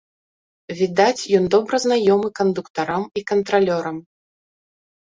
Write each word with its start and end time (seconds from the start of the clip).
Відаць, 0.79 1.19
ён 1.41 1.45
добра 1.57 1.75
знаёмы 1.85 2.27
кандуктарам 2.41 3.09
і 3.19 3.27
кантралёрам. 3.31 3.97